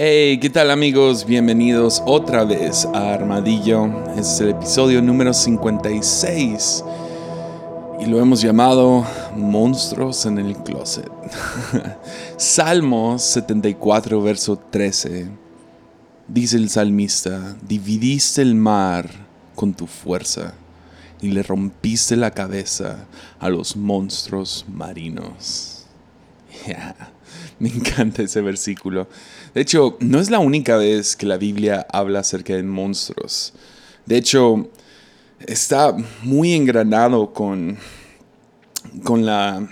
[0.00, 1.26] Hey, ¿qué tal amigos?
[1.26, 3.86] Bienvenidos otra vez a Armadillo.
[4.10, 6.84] Este es el episodio número 56
[7.98, 11.10] y lo hemos llamado Monstruos en el Closet.
[12.36, 15.30] Salmo 74, verso 13.
[16.28, 19.10] Dice el salmista, dividiste el mar
[19.56, 20.54] con tu fuerza
[21.20, 23.08] y le rompiste la cabeza
[23.40, 25.86] a los monstruos marinos.
[27.60, 29.08] Me encanta ese versículo.
[29.54, 33.52] De hecho, no es la única vez que la Biblia habla acerca de monstruos.
[34.06, 34.68] De hecho,
[35.46, 37.78] está muy engranado con,
[39.02, 39.68] con la,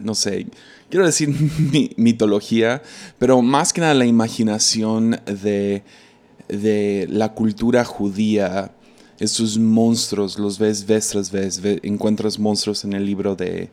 [0.00, 0.46] no sé,
[0.90, 1.28] quiero decir
[1.96, 2.82] mitología,
[3.18, 5.82] pero más que nada la imaginación de,
[6.48, 8.72] de la cultura judía
[9.18, 13.70] esos monstruos, los ves vez tras vez, encuentras monstruos en el libro de,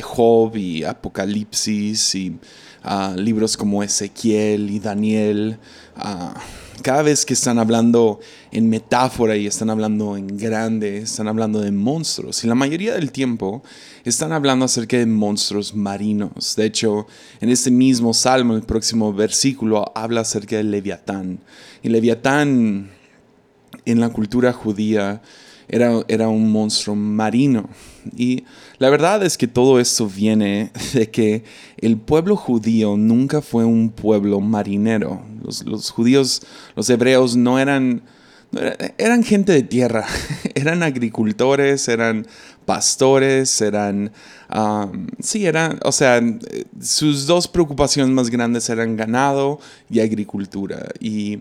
[0.00, 2.38] Job y Apocalipsis y
[2.82, 5.58] ah, libros como Ezequiel y Daniel.
[5.96, 6.34] Ah,
[6.82, 11.70] cada vez que están hablando en metáfora y están hablando en grande, están hablando de
[11.70, 12.42] monstruos.
[12.44, 13.62] Y la mayoría del tiempo
[14.04, 16.56] están hablando acerca de monstruos marinos.
[16.56, 17.06] De hecho,
[17.40, 21.40] en este mismo salmo, el próximo versículo, habla acerca del Leviatán.
[21.82, 22.90] Y Leviatán
[23.84, 25.22] en la cultura judía
[25.68, 27.68] era, era un monstruo marino.
[28.16, 28.44] Y
[28.78, 31.44] la verdad es que todo esto viene de que
[31.78, 35.22] el pueblo judío nunca fue un pueblo marinero.
[35.64, 36.42] Los, judíos,
[36.76, 38.02] los hebreos no eran,
[38.98, 40.06] eran gente de tierra,
[40.54, 42.26] eran agricultores, eran
[42.64, 44.12] pastores, eran,
[45.20, 46.20] sí, eran, o sea,
[46.80, 49.58] sus dos preocupaciones más grandes eran ganado
[49.90, 50.88] y agricultura.
[51.00, 51.40] Y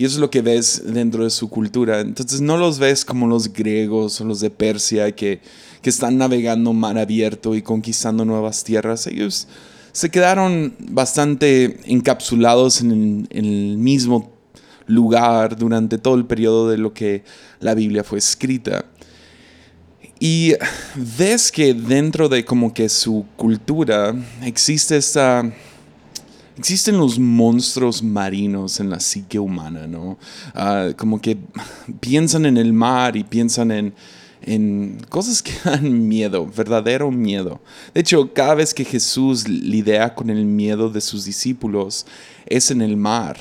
[0.00, 2.00] y eso es lo que ves dentro de su cultura.
[2.00, 5.42] Entonces no los ves como los griegos o los de Persia que,
[5.82, 9.06] que están navegando mar abierto y conquistando nuevas tierras.
[9.06, 9.46] Ellos
[9.92, 14.32] se quedaron bastante encapsulados en el, mismo
[14.86, 17.22] lugar durante todo el periodo de lo que
[17.58, 18.86] la Biblia fue escrita.
[20.18, 20.54] Y
[21.18, 25.52] ves que dentro de como que su cultura existe esta
[26.60, 30.18] existen los monstruos marinos en la psique humana, ¿no?
[30.54, 31.38] Ah, como que
[32.00, 33.94] piensan en el mar y piensan en,
[34.42, 37.62] en cosas que dan miedo, verdadero miedo.
[37.94, 42.04] De hecho, cada vez que Jesús lidia con el miedo de sus discípulos,
[42.44, 43.38] es en el mar.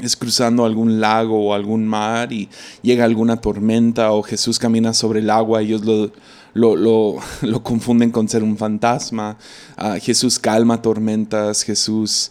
[0.00, 2.48] Es cruzando algún lago o algún mar y
[2.80, 6.10] llega alguna tormenta o Jesús camina sobre el agua y ellos lo,
[6.54, 6.76] lo,
[7.42, 9.36] lo, confunden con ser un fantasma.
[9.76, 12.30] Ah, Jesús calma tormentas, Jesús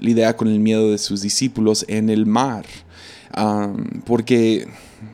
[0.00, 2.64] lidia con el miedo de sus discípulos en el mar.
[4.04, 4.66] porque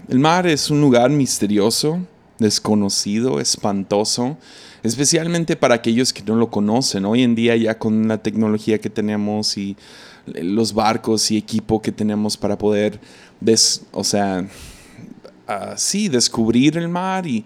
[0.09, 2.01] el mar es un lugar misterioso,
[2.39, 4.37] desconocido, espantoso,
[4.83, 7.05] especialmente para aquellos que no lo conocen.
[7.05, 9.77] Hoy en día ya con la tecnología que tenemos y
[10.27, 13.01] los barcos y equipo que tenemos para poder,
[13.93, 14.47] o sea,
[15.77, 17.45] sí, descubrir el mar y,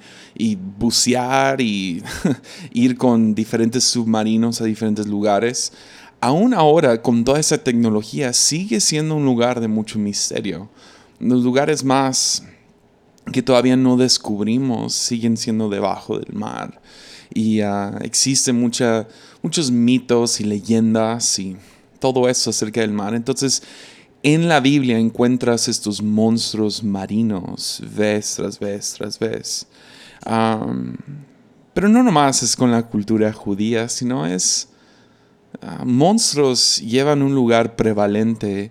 [0.78, 2.02] bucear y
[2.72, 5.72] ir con diferentes submarinos a diferentes lugares,
[6.20, 10.68] aún ahora con toda esa tecnología sigue siendo un lugar de mucho misterio.
[11.18, 12.42] Los lugares más
[13.32, 16.80] que todavía no descubrimos siguen siendo debajo del mar.
[17.32, 21.56] Y uh, existen muchos mitos y leyendas y
[22.00, 23.14] todo eso acerca del mar.
[23.14, 23.62] Entonces,
[24.22, 29.66] en la Biblia encuentras estos monstruos marinos vez tras vez tras vez.
[30.22, 34.68] pero no nomás es con la cultura judía, sino es...
[35.62, 38.70] Ah, monstruos llevan un lugar prevalente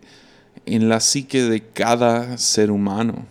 [0.65, 3.25] en la psique de cada ser humano.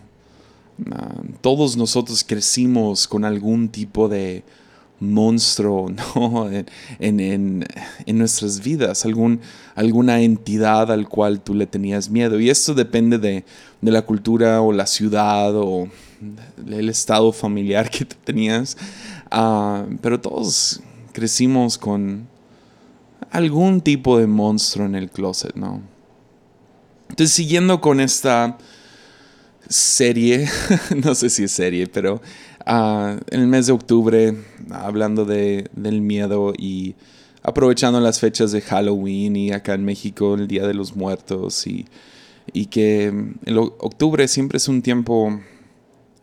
[0.92, 4.44] Ah, todos nosotros crecimos con algún tipo de
[5.00, 6.50] monstruo ¿no?
[6.98, 7.64] en,
[8.06, 9.40] nuestras vidas, algún,
[9.74, 12.40] alguna entidad al cual tú le tenías miedo.
[12.40, 13.44] Y esto depende de,
[13.80, 15.88] la cultura o la ciudad o
[16.66, 18.76] el estado familiar que tú tenías.
[19.30, 20.80] Ah, pero todos
[21.12, 22.26] crecimos con
[23.30, 25.82] algún tipo de monstruo en el closet, ¿no?
[27.08, 28.58] Entonces, siguiendo con esta
[29.68, 30.48] serie,
[31.04, 32.20] no sé si es serie, pero
[32.70, 34.36] En el mes de octubre,
[34.70, 36.96] hablando de, del miedo y
[37.42, 41.86] aprovechando las fechas de Halloween y acá en México el Día de los Muertos y,
[42.66, 43.06] que
[43.46, 45.40] el octubre siempre es un tiempo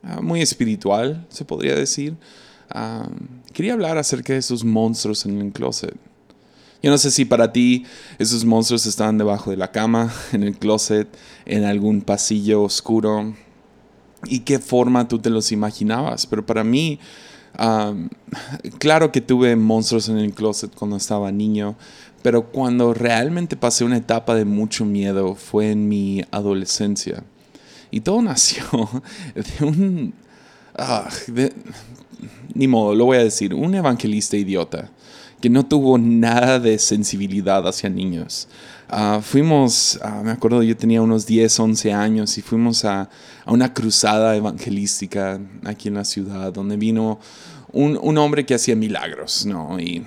[0.03, 2.15] ah, muy espiritual, se podría decir.
[2.69, 3.09] Ah,
[3.51, 5.95] quería hablar acerca de esos monstruos en el closet.
[6.83, 7.85] Yo no sé si para ti
[8.19, 11.07] esos monstruos estaban debajo de la cama, en el closet,
[11.47, 13.33] en algún pasillo oscuro,
[14.27, 16.25] y qué forma tú te los imaginabas.
[16.27, 16.99] Pero para mí,
[18.79, 21.75] claro que tuve monstruos en el closet cuando estaba niño,
[22.21, 27.23] pero cuando realmente pasé una etapa de mucho miedo fue en mi adolescencia.
[27.91, 28.65] Y todo nació
[29.35, 30.13] de un...
[30.77, 31.09] Ah,
[32.53, 34.89] ni modo, lo voy a decir, un evangelista idiota
[35.41, 38.47] que no tuvo nada de sensibilidad hacia niños.
[38.87, 43.09] Ah, fuimos, ah, me acuerdo, yo tenía unos 10, 11 años y fuimos a,
[43.45, 47.19] a, una cruzada evangelística aquí en la ciudad, donde vino
[47.71, 49.79] un, un, hombre que hacía milagros, ¿no?
[49.79, 50.05] Y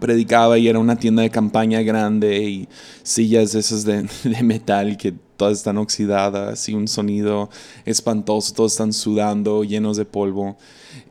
[0.00, 2.68] predicaba y era una tienda de campaña grande y
[3.02, 7.50] sillas esas de, de metal que todas están oxidadas y un sonido
[7.84, 10.56] espantoso, todos están sudando, llenos de polvo.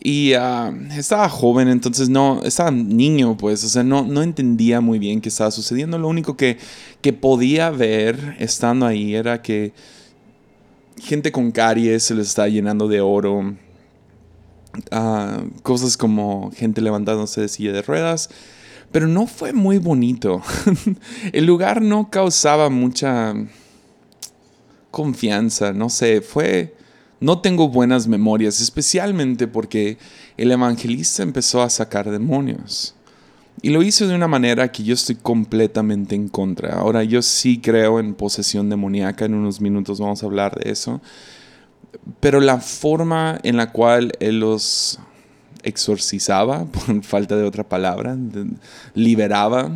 [0.01, 4.99] Y ah, estaba joven, entonces no, estaba niño, pues, o sea, no, no entendía muy
[4.99, 5.97] bien qué estaba sucediendo.
[5.97, 6.57] Lo único que,
[7.01, 9.73] que podía ver estando ahí era que
[10.97, 13.53] gente con caries se les está llenando de oro.
[14.91, 18.29] Ah, cosas como gente levantándose de silla de ruedas.
[18.93, 20.41] Pero no fue muy bonito.
[21.33, 23.33] El lugar no causaba mucha
[24.91, 26.75] confianza, no sé, fue...
[27.19, 29.99] No tengo buenas memorias, especialmente porque
[30.37, 32.95] el evangelista empezó a sacar demonios.
[33.61, 36.79] Y lo hizo de una manera que yo estoy completamente en contra.
[36.79, 40.99] Ahora yo sí creo en posesión demoníaca, en unos minutos vamos a hablar de eso.
[42.19, 44.99] Pero la forma en la cual él los
[45.61, 48.17] exorcizaba, por falta de otra palabra,
[48.95, 49.71] liberaba,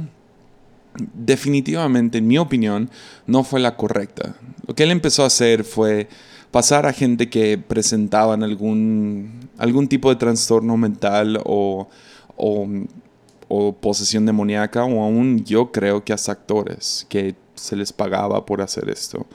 [1.13, 2.89] definitivamente, en mi opinión,
[3.27, 4.35] no fue la correcta.
[4.67, 6.07] Lo que él empezó a hacer fue
[6.51, 11.89] pasar a gente que presentaban algún, algún tipo de trastorno mental o,
[12.37, 18.61] o, posesión demoníaca, o aún yo creo que hasta actores que se les pagaba por
[18.61, 19.25] hacer esto.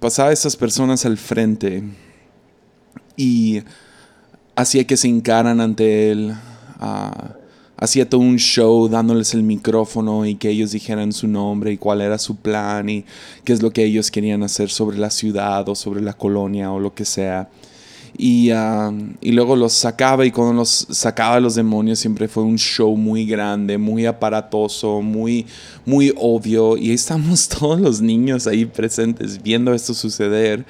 [0.00, 1.82] pasaba a esas personas al frente
[3.16, 3.62] y
[4.56, 6.34] hacía que se encaran ante él
[7.76, 12.00] hacía todo un show dándoles el micrófono y que ellos dijeran su nombre y cuál
[12.00, 13.04] era su plan y
[13.44, 16.80] qué es lo que ellos querían hacer sobre la ciudad o sobre la colonia o
[16.80, 17.48] lo que sea.
[18.16, 22.56] Y, ah, y luego los sacaba y cuando los sacaba los demonios siempre fue un
[22.56, 25.46] show muy grande, muy aparatoso, muy,
[25.84, 26.76] muy obvio.
[26.76, 30.64] Y ahí estamos todos los niños ahí presentes viendo esto suceder.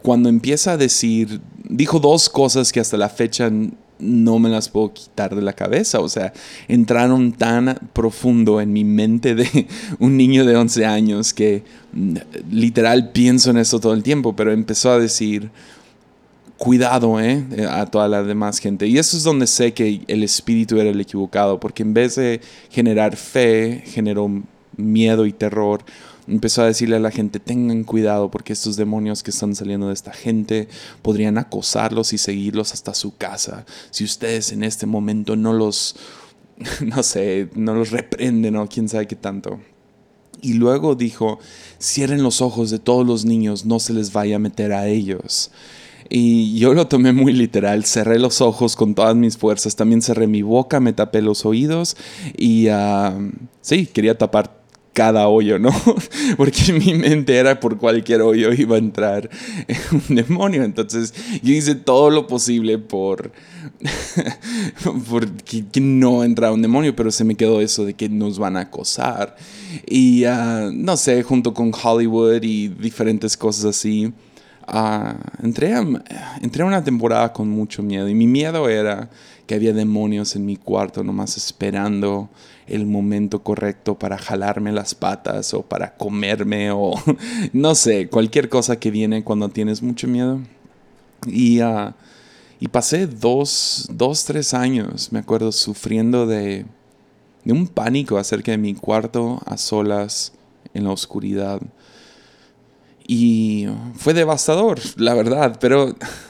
[0.00, 3.50] Cuando empieza a decir, dijo dos cosas que hasta la fecha
[3.98, 6.00] no me las puedo quitar de la cabeza.
[6.00, 6.32] O sea,
[6.68, 9.66] entraron tan profundo en mi mente de
[9.98, 11.62] un niño de 11 años que
[11.92, 12.16] mm,
[12.50, 15.50] literal pienso en eso todo el tiempo, pero empezó a decir,
[16.56, 17.44] cuidado ¿eh?
[17.68, 18.86] a toda la demás gente.
[18.86, 22.40] Y eso es donde sé que el espíritu era el equivocado, porque en vez de
[22.70, 24.30] generar fe, generó
[24.76, 25.84] miedo y terror
[26.28, 29.94] empezó a decirle a la gente, tengan cuidado porque estos demonios que están saliendo de
[29.94, 30.68] esta gente
[31.02, 33.64] podrían acosarlos y seguirlos hasta su casa.
[33.90, 35.96] Si ustedes en este momento no los,
[36.84, 39.60] no sé, no los reprenden o quién sabe qué tanto.
[40.42, 41.38] Y luego dijo,
[41.80, 45.50] cierren los ojos de todos los niños, no se les vaya a meter a ellos.
[46.08, 50.26] Y yo lo tomé muy literal, cerré los ojos con todas mis fuerzas, también cerré
[50.26, 51.96] mi boca, me tapé los oídos
[52.36, 53.18] y ah,
[53.60, 54.55] sí, quería tapar
[54.96, 55.70] cada hoyo, ¿no?
[56.38, 59.28] Porque mi mente era por cualquier hoyo iba a entrar
[60.08, 60.64] un demonio.
[60.64, 61.12] Entonces
[61.42, 63.30] yo hice todo lo posible por,
[65.10, 68.56] por que, no entrara un demonio, pero se me quedó eso de que nos van
[68.56, 69.36] a acosar.
[69.86, 74.14] Y ah, no sé, junto con Hollywood y diferentes cosas así.
[74.66, 75.86] Uh, entré, a,
[76.40, 79.10] entré a una temporada con mucho miedo y mi miedo era
[79.46, 82.30] que había demonios en mi cuarto nomás esperando
[82.66, 86.94] el momento correcto para jalarme las patas o para comerme o
[87.52, 90.40] no sé, cualquier cosa que viene cuando tienes mucho miedo.
[91.26, 91.92] Y, uh,
[92.60, 96.66] y pasé dos, dos, tres años, me acuerdo, sufriendo de,
[97.44, 100.32] de un pánico acerca de mi cuarto a solas
[100.74, 101.60] en la oscuridad.
[103.08, 105.94] Y fue devastador, la verdad, pero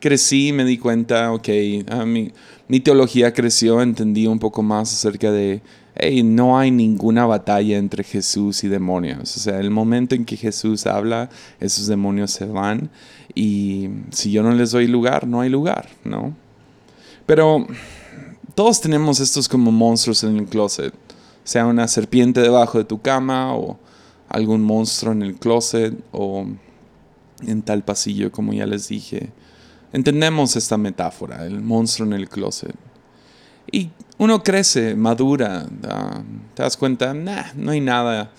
[0.00, 1.48] crecí, me di cuenta, ok,
[1.88, 2.32] a mí
[2.68, 5.62] mi teología creció, entendí un poco más acerca de,
[5.94, 9.36] hey, no hay ninguna batalla entre Jesús y demonios.
[9.36, 12.90] O sea, el momento en que Jesús habla, esos demonios se van
[13.34, 16.34] y si yo no les doy lugar, no hay lugar, ¿no?
[17.24, 17.66] Pero
[18.54, 20.92] todos tenemos estos como monstruos en el closet,
[21.44, 23.78] sea una serpiente debajo de tu cama o
[24.28, 26.46] algún monstruo en el closet o
[27.42, 29.30] en tal pasillo, como ya les dije.
[29.92, 32.74] Entendemos esta metáfora, el monstruo en el closet.
[33.70, 35.66] Y uno crece, madura,
[36.54, 38.30] te das cuenta, nah, no hay nada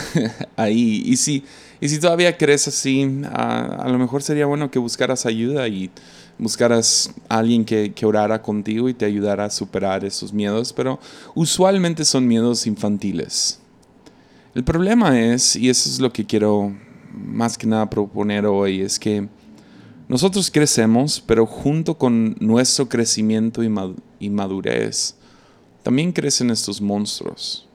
[0.56, 1.02] ahí.
[1.04, 1.44] Y si,
[1.80, 5.90] y si todavía crees así, a lo mejor sería bueno que buscaras ayuda y
[6.38, 11.00] buscaras a alguien que, que, orara contigo y te ayudara a superar esos miedos, pero
[11.34, 13.58] usualmente son miedos infantiles.
[14.54, 16.74] El problema es, y eso es lo que quiero
[17.16, 19.28] más que nada proponer hoy, es que
[20.08, 25.16] nosotros crecemos, pero junto con nuestro crecimiento y madurez,
[25.82, 27.66] también crecen estos monstruos.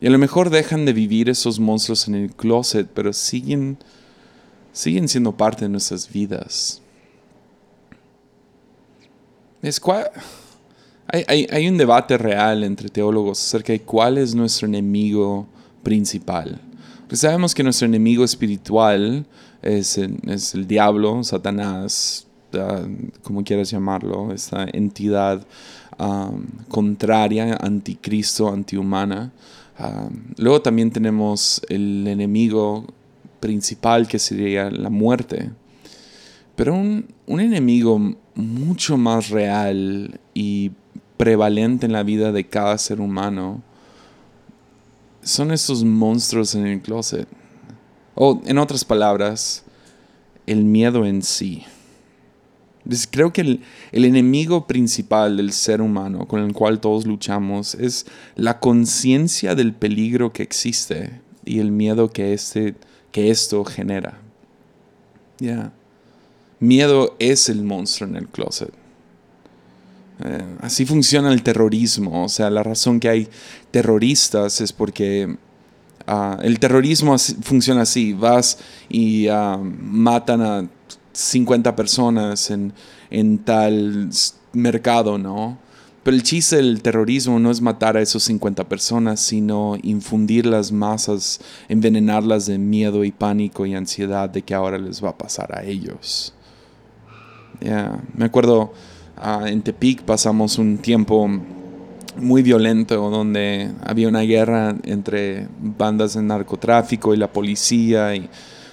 [0.00, 3.76] Y a lo mejor dejan de vivir esos monstruos en el closet, pero siguen,
[4.72, 6.80] siguen siendo parte de nuestras vidas.
[9.60, 9.80] Es
[11.06, 15.46] hay, hay, un debate real entre teólogos acerca de cuál es nuestro enemigo
[15.82, 16.60] principal.
[17.10, 19.26] Porque sabemos que nuestro enemigo espiritual
[19.62, 22.28] es, el diablo, Satanás,
[23.24, 25.44] como quieras llamarlo, esta entidad
[26.68, 29.32] contraria, anticristo, antihumana.
[30.36, 32.86] luego también tenemos el enemigo
[33.40, 35.50] principal que sería la muerte.
[36.54, 37.98] Pero un, enemigo
[38.36, 40.70] mucho más real y
[41.16, 43.64] prevalente en la vida de cada ser humano
[45.22, 47.28] son esos monstruos en el closet.
[48.14, 49.64] O en otras palabras,
[50.46, 51.64] el miedo en sí.
[53.10, 53.60] Creo que el,
[53.92, 60.32] enemigo principal del ser humano con el cual todos luchamos es la conciencia del peligro
[60.32, 62.74] que existe y el miedo que, este,
[63.12, 64.18] que esto genera.
[65.38, 65.72] Ya.
[66.58, 68.72] Miedo es el monstruo en el closet.
[70.22, 72.24] Eh, así funciona el terrorismo.
[72.24, 73.28] O sea, la razón que hay
[73.70, 75.36] terroristas es porque
[76.06, 78.12] ah, el terrorismo funciona así.
[78.12, 78.58] Vas
[78.88, 80.68] y ah, matan a
[81.12, 82.72] 50 personas en,
[83.10, 84.10] en tal
[84.52, 85.58] mercado, ¿no?
[86.02, 90.72] Pero el chiste del terrorismo no es matar a esos 50 personas, sino infundir las
[90.72, 95.56] masas, envenenarlas de miedo y pánico y ansiedad de que ahora les va a pasar
[95.56, 96.32] a ellos.
[97.60, 98.72] Me acuerdo
[99.44, 101.28] en Tepic pasamos un tiempo
[102.16, 108.28] muy violento donde había una guerra entre bandas de narcotráfico y la policía y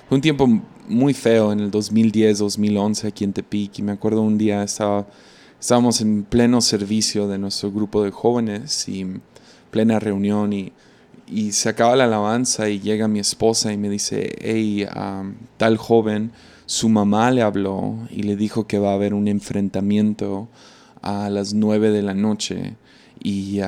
[0.07, 0.47] fue un tiempo
[0.87, 5.07] muy feo en el 2010, 2011 aquí en Tepic y me acuerdo un día estaba,
[5.59, 9.05] estábamos en pleno servicio de nuestro grupo de jóvenes y
[9.69, 10.71] plena reunión y,
[11.27, 14.87] y se acaba la alabanza y llega mi esposa y me dice, hey,
[15.57, 16.31] tal joven
[16.65, 20.49] su mamá le habló y le dijo que va a haber un enfrentamiento
[21.01, 22.75] a las 9 de la noche
[23.23, 23.59] y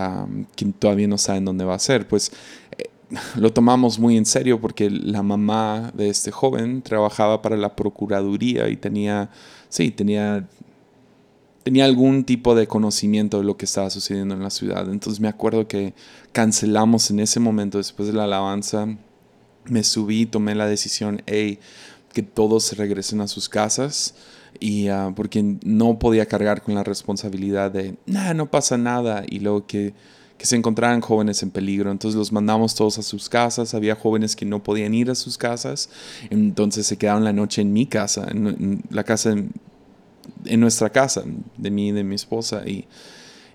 [0.55, 2.07] que todavía no saben dónde va a ser.
[2.07, 2.31] Pues
[2.77, 2.89] eh,
[3.35, 8.69] lo tomamos muy en serio porque la mamá de este joven trabajaba para la Procuraduría
[8.69, 9.29] y tenía,
[9.69, 10.47] sí, tenía,
[11.63, 14.89] tenía algún tipo de conocimiento de lo que estaba sucediendo en la ciudad.
[14.89, 15.93] Entonces me acuerdo que
[16.31, 18.87] cancelamos en ese momento, después de la alabanza,
[19.65, 21.59] me subí, tomé la decisión, hey,
[22.13, 24.15] que todos se regresen a sus casas
[24.59, 29.39] y ah, porque no podía cargar con la responsabilidad de, nah, no pasa nada y
[29.39, 29.93] luego que,
[30.37, 31.91] que se encontraran jóvenes en peligro.
[31.91, 35.37] Entonces los mandamos todos a sus casas, había jóvenes que no podían ir a sus
[35.37, 35.89] casas,
[36.29, 41.23] entonces se quedaron la noche en mi casa, en, la casa, en, nuestra casa,
[41.57, 42.63] de mí y de mi esposa.
[42.65, 42.85] Y,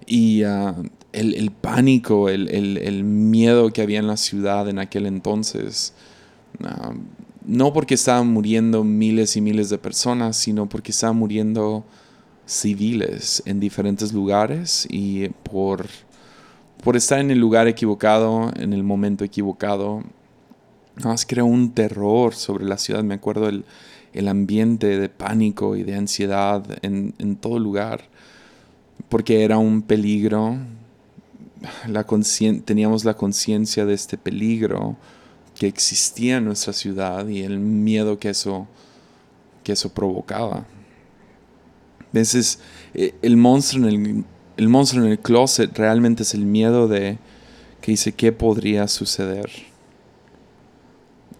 [0.06, 0.74] y ah,
[1.12, 5.94] el, el, pánico, el, el, el, miedo que había en la ciudad en aquel entonces,
[6.60, 6.92] uh,
[7.44, 11.84] no porque estaban muriendo miles y miles de personas, sino porque estaban muriendo
[12.46, 15.86] civiles en diferentes lugares y por,
[16.82, 20.02] por estar en el lugar equivocado, en el momento equivocado,
[21.02, 23.02] más creó un terror sobre la ciudad.
[23.02, 23.64] Me acuerdo el,
[24.12, 28.04] el ambiente de pánico y de ansiedad en, en todo lugar,
[29.08, 30.56] porque era un peligro.
[31.88, 32.04] La
[32.64, 34.96] teníamos la conciencia de este peligro
[35.54, 38.66] que existía en nuestra ciudad y el miedo que eso,
[39.62, 40.66] que eso provocaba.
[42.12, 42.60] Veces
[42.94, 44.24] eh, el monstruo, en el,
[44.56, 47.18] el monstruo en el closet realmente es el miedo de
[47.80, 49.50] que dice qué podría suceder.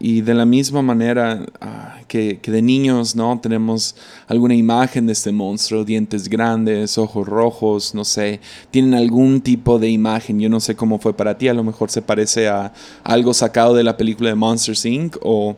[0.07, 3.41] Y de la misma manera ah, que, de niños, ¿no?
[3.41, 3.97] Tenemos
[4.27, 8.39] alguna imagen de este monstruo, dientes grandes, ojos rojos, no sé,
[8.71, 10.39] tienen algún tipo de imagen.
[10.39, 12.71] Yo no sé cómo fue para ti, a lo mejor se parece a,
[13.03, 15.17] algo sacado de la película de Monsters Inc.
[15.23, 15.57] o,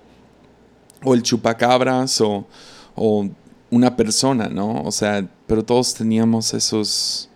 [1.03, 2.47] o el chupacabras o,
[2.95, 3.29] o
[3.73, 4.81] una persona, ¿no?
[4.83, 7.29] O sea, pero todos teníamos esos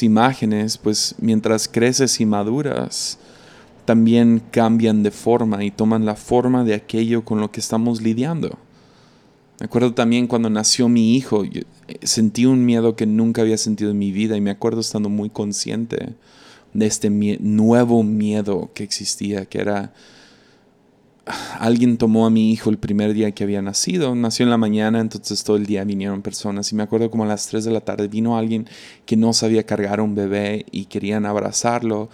[0.00, 3.18] imágenes, pues mientras creces y maduras,
[3.86, 8.58] también cambian de forma y toman la forma de aquello con lo que estamos lidiando.
[9.58, 11.64] Me acuerdo también cuando nació mi hijo, eh,
[12.02, 15.30] sentí un miedo que nunca había sentido en mi vida y me acuerdo estando muy
[15.30, 16.14] consciente
[16.74, 19.94] de este nuevo miedo que existía, que era
[21.58, 24.14] alguien tomó a mi hijo el primer día que había nacido.
[24.14, 26.70] Nació en la mañana, entonces todo el día vinieron personas.
[26.70, 28.68] Y me acuerdo como a las 3 de la tarde vino alguien
[29.06, 32.08] que no sabía cargar a un bebé y querían abrazarlo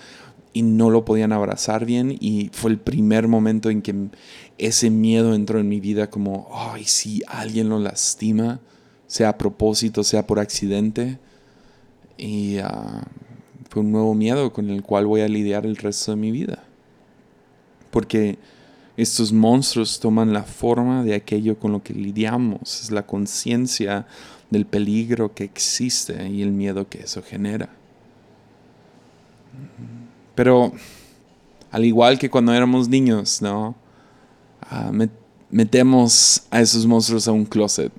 [0.52, 2.16] y no lo podían abrazar bien.
[2.21, 3.94] Y fue el primer momento en que
[4.59, 8.61] ese miedo entró en mi vida como, ay, si alguien lo lastima,
[9.06, 11.18] sea a propósito, sea por accidente.
[12.18, 13.02] Y ah,
[13.71, 16.62] fue un nuevo miedo con el cual voy a lidiar el resto de mi vida.
[17.90, 18.38] Porque
[18.97, 24.06] estos monstruos toman la forma de aquello con lo que lidiamos, es la conciencia
[24.50, 27.71] del peligro que existe y el miedo que eso genera.
[30.34, 30.72] Pero
[31.70, 33.74] al igual que cuando éramos niños, ¿no?
[34.62, 34.92] Ah,
[35.50, 37.92] metemos a esos monstruos a un closet.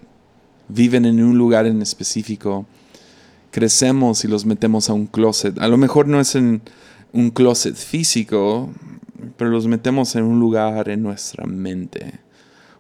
[0.67, 2.65] Viven en un lugar en específico.
[3.51, 5.59] Crecemos y los metemos a un closet.
[5.59, 6.61] A lo mejor no es en
[7.13, 8.69] un closet físico,
[9.37, 12.19] pero los metemos en un lugar en nuestra mente,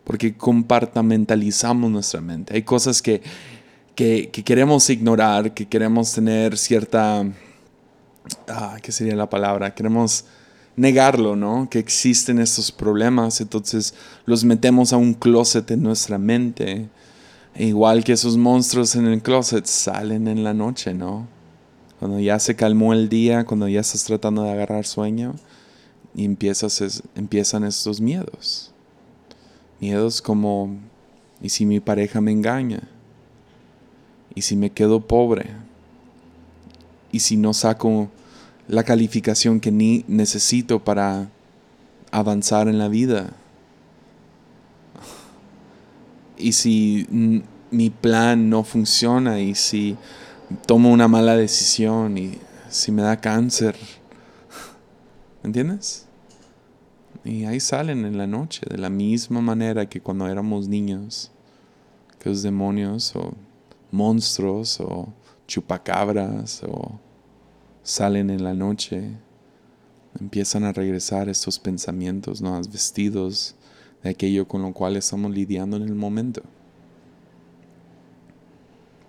[0.03, 2.55] porque compartamentalizamos nuestra mente.
[2.55, 3.21] Hay cosas que,
[3.95, 7.25] que, queremos ignorar, que queremos tener cierta...
[8.47, 9.73] Ah, ¿Qué sería la palabra?
[9.73, 10.25] Queremos
[10.75, 11.67] negarlo, ¿no?
[11.69, 13.93] Que existen estos problemas, entonces
[14.25, 16.89] los metemos a un closet en nuestra mente.
[17.55, 21.27] E igual que esos monstruos en el closet salen en la noche, ¿no?
[21.99, 25.35] Cuando ya se calmó el día, cuando ya estás tratando de agarrar sueño,
[26.15, 28.71] y empiezas, empiezan estos miedos.
[29.79, 30.75] Miedos como,
[31.41, 32.89] ¿y si mi pareja me engaña?
[34.35, 35.51] ¿Y si me quedo pobre?
[37.13, 38.09] ¿Y si no saco
[38.67, 41.29] la calificación que ni necesito para
[42.11, 43.33] avanzar en la vida?
[46.39, 47.07] ¿Y si
[47.69, 49.39] mi plan no funciona?
[49.39, 49.95] ¿Y si
[50.65, 52.17] tomo una mala decisión?
[52.17, 53.75] ¿Y si me da cáncer?
[55.43, 56.07] ¿Entiendes?
[57.23, 61.31] Y ahí salen en la noche, de la misma manera que cuando éramos niños,
[62.17, 63.35] que los demonios o
[63.91, 65.13] monstruos o
[65.47, 66.99] chupacabras o
[67.83, 69.11] salen en la noche,
[70.19, 72.59] empiezan a regresar estos pensamientos, ¿no?
[72.61, 73.55] vestidos
[74.01, 76.41] de aquello con lo cual estamos lidiando en el momento.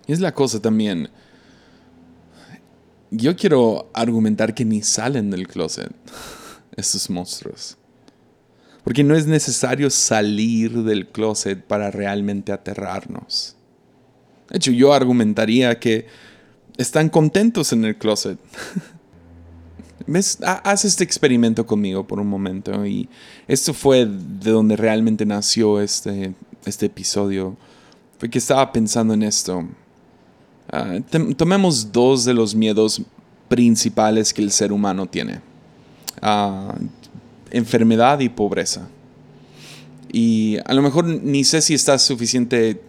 [0.07, 1.09] Y es la cosa también,
[3.11, 5.91] yo quiero argumentar que ni salen del closet
[6.75, 7.77] estos monstruos.
[8.83, 13.55] Porque no es necesario salir del closet para realmente aterrarnos.
[14.49, 16.05] De hecho, yo argumentaría que
[16.77, 18.39] están contentos en el closet.
[20.43, 22.85] Haz este experimento conmigo por un momento.
[22.85, 23.09] Y
[23.47, 26.33] esto fue de donde realmente nació este,
[26.65, 27.57] este episodio.
[28.19, 29.67] Fue que estaba pensando en esto.
[30.71, 30.99] Ah,
[31.37, 33.01] tomemos dos de los miedos
[33.47, 35.41] principales que el ser humano tiene.
[36.21, 36.75] Ah,
[37.51, 38.87] enfermedad y pobreza.
[40.11, 42.81] Y a lo mejor ni sé si estás suficiente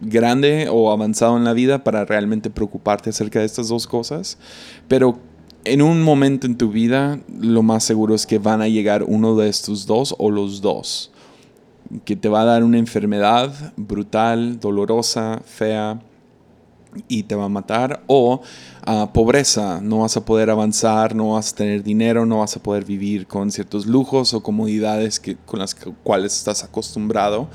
[0.00, 4.38] grande o avanzado en la vida para realmente preocuparte acerca de estas dos cosas,
[4.88, 5.18] pero
[5.64, 9.36] en un momento en tu vida lo más seguro es que van a llegar uno
[9.36, 11.10] de estos dos o los dos,
[12.04, 16.00] que te va a dar una enfermedad brutal, dolorosa, fea,
[17.08, 18.40] y te va a matar, o
[18.84, 22.62] ah, pobreza, no vas a poder avanzar, no vas a tener dinero, no vas a
[22.62, 27.48] poder vivir con ciertos lujos o comodidades que, con las cuales estás acostumbrado,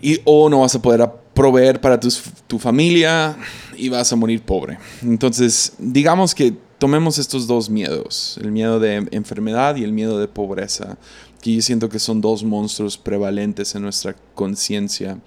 [0.00, 1.02] y, o no vas a poder
[1.34, 3.36] proveer para tu familia
[3.76, 4.78] y vas a morir pobre.
[5.02, 10.28] Entonces, digamos que tomemos estos dos miedos, el miedo de enfermedad y el miedo de
[10.28, 10.96] pobreza,
[11.42, 15.18] que yo siento que son dos monstruos prevalentes en nuestra conciencia.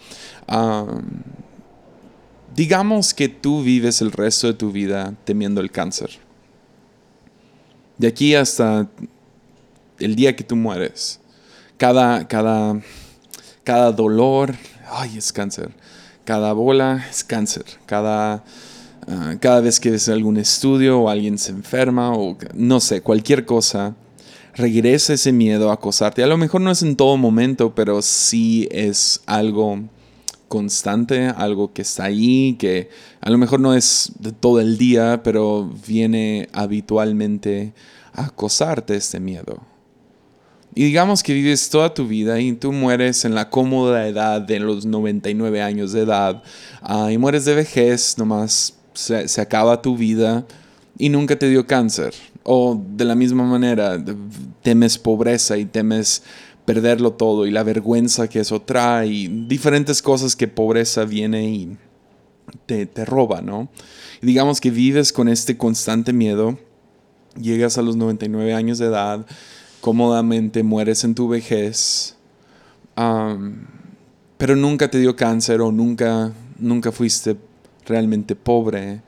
[0.47, 0.85] Ah,
[2.57, 6.09] Digamos que tú vives el resto de tu vida temiendo el cáncer.
[7.99, 8.89] De aquí hasta
[9.99, 11.19] el día que tú mueres.
[11.77, 12.81] Cada, cada,
[13.63, 14.55] cada dolor,
[14.89, 15.69] ay, es cáncer.
[16.27, 17.63] Cada bola es cáncer.
[17.85, 18.43] Cada,
[19.07, 23.45] ah, cada vez que ves algún estudio o alguien se enferma o no sé, cualquier
[23.45, 23.95] cosa,
[24.53, 26.21] regresa ese miedo a acosarte.
[26.25, 29.79] A lo mejor no es en todo momento, pero sí es algo
[30.49, 32.89] constante, algo que está ahí, que
[33.21, 37.71] a lo mejor no es de todo el día, pero viene habitualmente
[38.11, 39.61] a acosarte este miedo.
[40.77, 44.59] Y digamos que vives toda tu vida y tú mueres en la cómoda edad de
[44.59, 46.43] los 99 años de edad
[46.83, 50.45] ah, y mueres de vejez, nomás se, se acaba tu vida
[50.99, 52.13] y nunca te dio cáncer.
[52.43, 53.97] O de la misma manera,
[54.61, 56.21] temes pobreza y temes
[56.63, 61.75] perderlo todo y la vergüenza que eso trae y diferentes cosas que pobreza viene y
[62.67, 63.67] te, te roba, ¿no?
[64.21, 66.59] Y digamos que vives con este constante miedo,
[67.41, 69.25] llegas a los 99 años de edad
[69.87, 72.17] cómodamente, mueres en tu vejez,
[74.37, 77.37] pero nunca te dio cáncer o nunca, nunca fuiste
[77.85, 79.01] realmente pobre.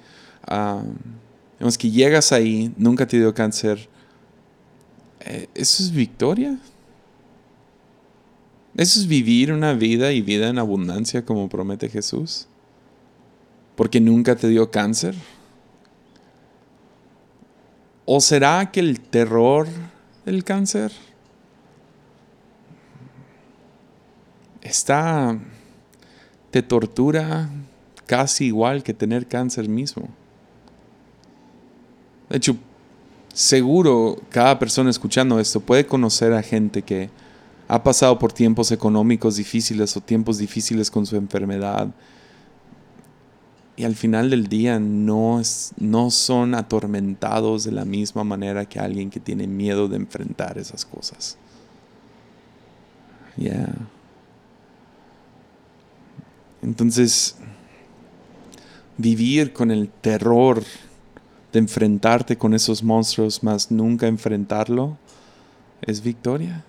[1.60, 3.89] vemos que llegas ahí, nunca te dio cáncer.
[5.20, 6.58] Eh, ¿Eso es victoria?
[8.78, 12.48] ¿Eso es vivir una vida y vida en abundancia como promete Jesús?
[13.76, 15.13] Porque nunca te dio cáncer.
[18.06, 19.68] ¿O será que el terror
[20.30, 20.92] del cáncer
[24.62, 25.38] está,
[26.52, 27.50] te tortura
[28.06, 30.08] casi igual que tener cáncer mismo?
[32.30, 32.56] De hecho,
[33.34, 37.10] seguro cada persona escuchando esto puede conocer a gente que
[37.68, 41.88] ha pasado por tiempos económicos difíciles o tiempos difíciles con su enfermedad
[43.80, 45.42] y al final del día no,
[45.78, 50.84] no son atormentados de la misma manera que alguien que tiene miedo de enfrentar esas
[50.84, 51.38] cosas.
[53.38, 53.70] Ya.
[56.62, 57.38] Entonces,
[58.98, 60.62] vivir con el terror
[61.54, 64.98] de enfrentarte con esos monstruos, más nunca enfrentarlo,
[65.84, 66.65] es victoria.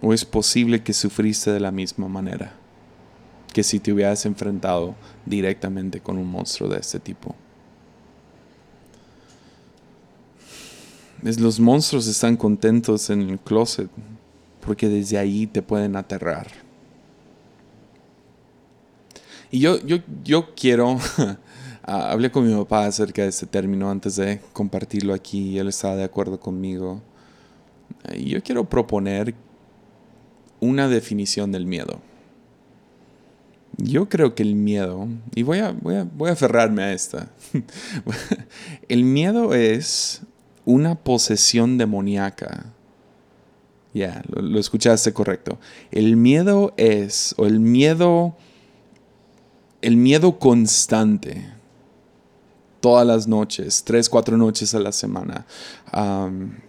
[0.00, 2.61] ¿O es posible que sufriste de la misma manera?
[3.52, 4.94] Que si te hubieras enfrentado
[5.26, 7.34] directamente con un monstruo de este tipo.
[11.24, 13.88] Es, los monstruos están contentos en el closet
[14.64, 16.48] porque desde ahí te pueden aterrar.
[19.50, 20.98] Y yo, yo, yo quiero,
[21.82, 26.04] hablé con mi papá acerca de este término antes de compartirlo aquí él estaba de
[26.04, 27.02] acuerdo conmigo.
[28.18, 29.34] Yo quiero proponer
[30.60, 32.00] una definición del miedo.
[33.76, 37.30] Yo creo que el miedo, y voy a, voy a, voy a aferrarme a esta,
[38.88, 40.22] el miedo es
[40.64, 42.66] una posesión demoníaca.
[43.94, 45.58] Ya, lo, lo, escuchaste correcto.
[45.90, 48.36] El miedo es, o el miedo,
[49.82, 51.61] el miedo constante
[52.82, 55.46] todas las noches, tres, cuatro noches a la semana,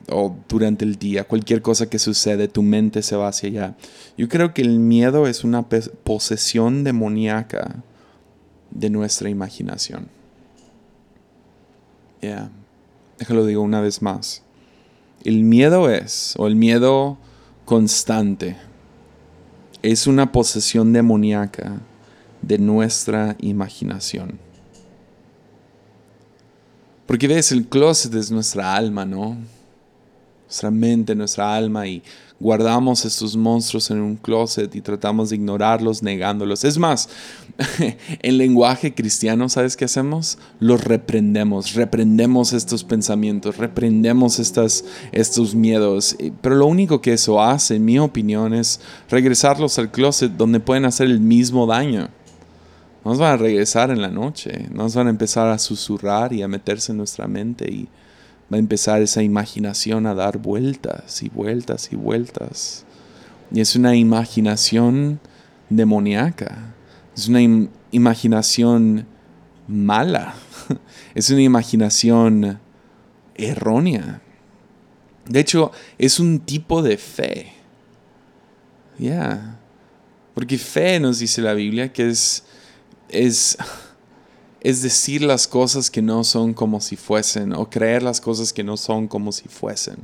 [0.09, 3.75] o durante el día, cualquier cosa que sucede, tu mente se va hacia allá.
[4.15, 7.83] Yo creo que el miedo es una posesión demoníaca
[8.69, 10.07] de nuestra imaginación.
[12.21, 12.51] Ya,
[13.17, 14.43] déjalo digo una vez más.
[15.23, 17.17] El miedo es, o el miedo
[17.65, 18.55] constante,
[19.81, 21.81] es una posesión demoníaca
[22.43, 24.52] de nuestra imaginación.
[27.13, 29.37] Porque ves, el closet es nuestra alma, ¿no?
[30.47, 32.01] Nuestra mente, nuestra alma y
[32.39, 36.63] guardamos estos monstruos en un closet y tratamos de ignorarlos, negándolos.
[36.63, 37.09] Es más,
[38.19, 40.39] en lenguaje cristiano, ¿sabes qué hacemos?
[40.59, 46.17] Los reprendemos, reprendemos estos pensamientos, reprendemos estas, estos miedos.
[46.41, 50.85] Pero lo único que eso hace, en mi opinión, es regresarlos al closet donde pueden
[50.85, 52.09] hacer el mismo daño
[53.03, 56.47] nos van a regresar en la noche, nos van a empezar a susurrar y a
[56.47, 57.89] meterse en nuestra mente y
[58.51, 62.85] va a empezar esa imaginación a dar vueltas y vueltas y vueltas.
[63.51, 65.19] Y es una imaginación
[65.69, 66.73] demoníaca,
[67.15, 67.41] es una
[67.91, 69.05] imaginación
[69.67, 70.35] mala,
[71.15, 72.59] es una imaginación
[73.35, 74.21] errónea.
[75.27, 77.53] De hecho, es un tipo de fe.
[78.97, 79.59] Ya.
[80.33, 82.43] Porque fe nos dice la Biblia que es
[83.13, 83.57] es,
[84.61, 88.63] es decir las cosas que no son como si fuesen o creer las cosas que
[88.63, 89.97] no son como si fuesen.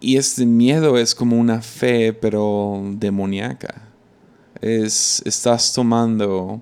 [0.00, 3.82] Y este miedo es como una fe, pero demoníaca.
[4.60, 6.60] Es, estás tomando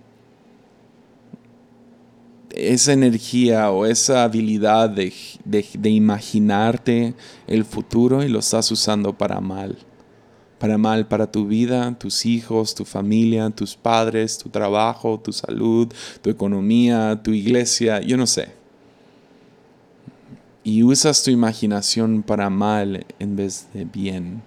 [2.51, 5.13] esa energía o esa habilidad de,
[5.45, 7.15] de imaginarte
[7.47, 9.79] el futuro y lo estás usando para mal
[10.59, 15.93] para mal para tu vida, tus hijos, tu familia, tus padres, tu trabajo, tu salud,
[16.21, 18.49] tu economía, tu iglesia, yo no sé.
[20.65, 24.43] Y usas tu imaginación para mal en vez de bien.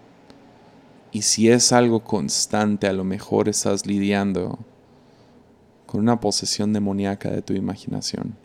[1.12, 4.60] Y si es algo constante, a lo mejor estás lidiando
[5.86, 8.36] con una posesión demoníaca de tu imaginación.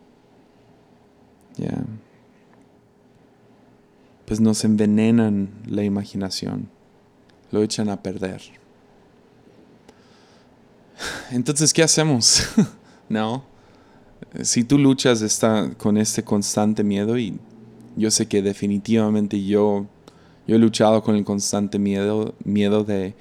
[4.24, 6.75] Pues nos envenenan la imaginación
[7.56, 8.42] lo echan a perder.
[11.30, 12.42] Entonces, ¿qué hacemos?
[13.08, 13.44] no.
[14.42, 15.40] Si tú luchas
[15.78, 17.38] con este constante miedo, y
[17.96, 19.86] yo sé que definitivamente yo,
[20.46, 23.14] yo he luchado con el constante miedo, miedo de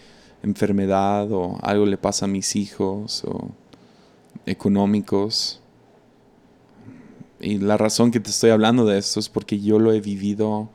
[0.43, 3.49] enfermedad o algo le pasa a mis hijos o
[4.45, 5.61] económicos.
[7.39, 10.69] y la razón que te estoy hablando de esto es porque yo lo he vivido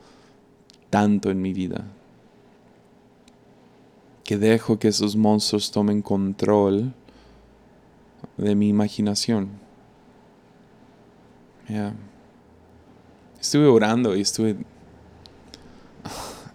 [0.89, 1.85] tanto en mi vida.
[4.31, 6.93] Que dejo que esos monstruos tomen control
[8.37, 9.49] de mi imaginación.
[13.41, 14.55] Estuve orando y estuve,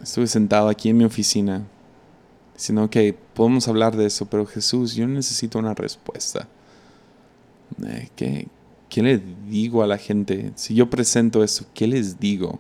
[0.03, 1.67] estuve sentado aquí en mi oficina
[2.55, 6.49] diciendo, que podemos hablar de eso, pero Jesús, yo necesito una respuesta.
[7.87, 8.49] Eh, ¿Qué,
[8.89, 10.51] ¿Qué le digo a la gente?
[10.55, 12.59] Si yo presento eso, ¿qué les digo?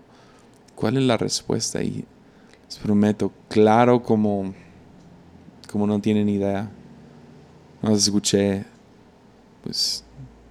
[0.74, 1.82] ¿Cuál es la respuesta?
[1.82, 2.04] Y
[2.66, 4.52] les prometo, claro como,
[5.76, 6.70] como no tienen idea.
[7.82, 8.64] No escuché,
[9.62, 10.02] pues,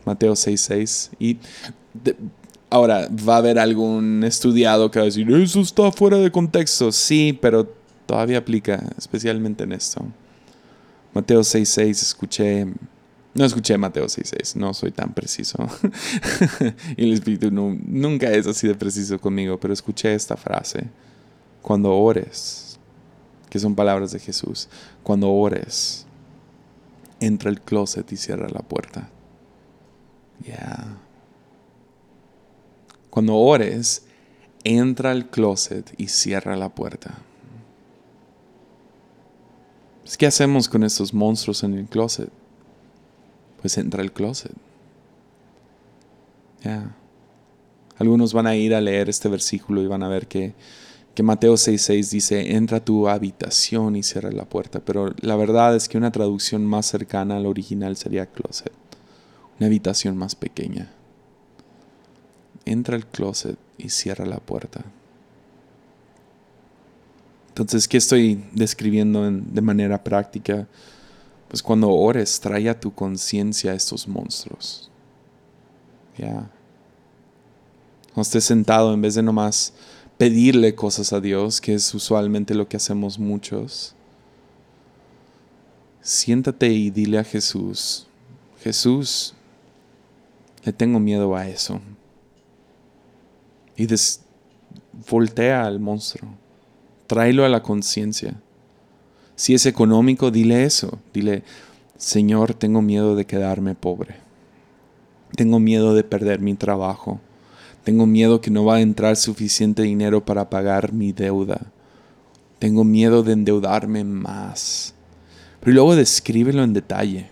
[0.06, 1.10] Mateo 6.6.
[1.18, 1.40] Y
[2.70, 6.92] ahora, va a haber algún estudiado que va a decir, eso está fuera de contexto.
[6.92, 7.74] Sí, pero
[8.06, 10.06] todavía aplica, especialmente en esto.
[11.12, 12.68] Mateo 6.6, escuché
[13.34, 15.58] no escuché Mateo 6.6, no soy tan preciso.
[16.98, 20.84] y el Espíritu nunca es así de preciso conmigo, pero escuché esta frase.
[21.64, 22.75] Cuando ores,
[23.56, 24.68] que son palabras de Jesús,
[25.02, 26.06] cuando ores,
[27.22, 29.10] entra al closet y cierra la puerta.
[30.46, 30.98] Ya.
[33.10, 34.04] Cuando ores,
[34.66, 37.18] entra al closet y cierra la puerta.
[40.18, 42.30] ¿Qué hacemos con estos monstruos en el closet?
[43.62, 44.52] pues entra al closet.
[46.62, 46.94] Ya.
[47.98, 50.54] Algunos van a ir a leer este versículo y van a ver que,
[51.16, 54.82] que Mateo 6:6 dice, entra a tu habitación y cierra la puerta.
[54.82, 58.74] Pero la verdad es que una traducción más cercana al original sería closet.
[59.58, 60.92] Una habitación más pequeña.
[62.66, 64.84] Entra al closet y cierra la puerta.
[67.48, 70.68] Entonces, ¿qué estoy describiendo de manera práctica?
[71.48, 74.92] Pues cuando ores, trae a tu conciencia estos monstruos.
[76.18, 76.50] Ya.
[78.14, 79.74] No estés sentado en vez de nomás
[80.18, 83.96] pedirle cosas a Dios, que es usualmente lo que hacemos muchos.
[86.02, 88.08] Siéntate y dile a Jesús,
[88.62, 89.34] Jesús,
[90.64, 91.82] le tengo miedo a eso.
[93.76, 93.88] Y
[95.10, 96.30] voltea al monstruo,
[97.08, 98.36] tráelo a la conciencia.
[99.36, 101.00] Si es económico, dile eso.
[101.14, 101.44] Dile,
[101.98, 104.16] Señor, tengo miedo de quedarme pobre.
[105.36, 107.20] Tengo miedo de perder mi trabajo.
[107.86, 111.72] Tengo miedo que no va a entrar suficiente dinero para pagar mi deuda.
[112.60, 114.94] Tengo miedo de endeudarme más.
[115.62, 117.30] Pero luego descríbelo en detalle.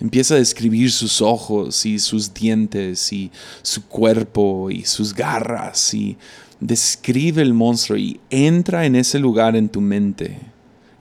[0.00, 3.30] Empieza a describir sus ojos y sus dientes y
[3.62, 6.18] su cuerpo y sus garras y
[6.58, 10.40] describe el monstruo y entra en ese lugar en tu mente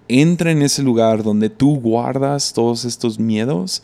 [0.07, 3.81] entra en ese lugar donde tú guardas todos estos miedos,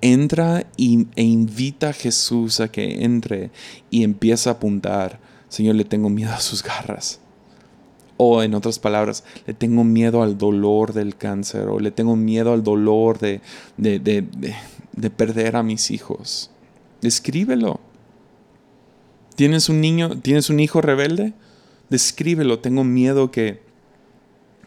[0.00, 3.50] entra e invita a Jesús a que entre
[3.90, 7.20] y empieza a apuntar, Señor, le tengo miedo a sus garras.
[8.16, 12.52] O en otras palabras, le tengo miedo al dolor del cáncer, o le tengo miedo
[12.52, 13.40] al dolor de,
[13.76, 16.50] de, de perder a mis hijos.
[17.00, 17.80] Descríbelo.
[19.36, 21.32] ¿Tienes un niño, tienes un hijo rebelde?
[21.90, 22.58] Descríbelo.
[22.58, 23.62] Tengo miedo que,